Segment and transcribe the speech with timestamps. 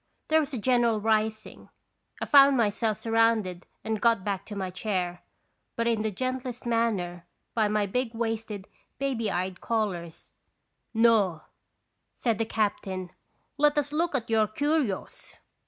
[0.29, 1.69] There was a general rising.
[2.21, 5.21] 1 found myself surrounded and got back to my chair,
[5.75, 8.67] but in the gentlest manner, by my big waisted,
[8.97, 10.31] baby eyed callers.
[10.91, 11.43] "No,"
[12.17, 13.11] said the captain;
[13.59, 15.35] "let us look at your curios